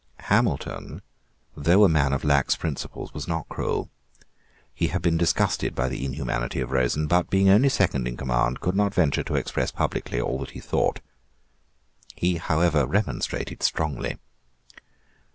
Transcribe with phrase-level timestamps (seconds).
[0.33, 1.03] Hamilton,
[1.55, 3.91] though a man of lax principles, was not cruel.
[4.73, 8.61] He had been disgusted by the inhumanity of Rosen, but, being only second in command,
[8.61, 11.01] could not venture to express publicly all that he thought.
[12.15, 14.17] He however remonstrated strongly.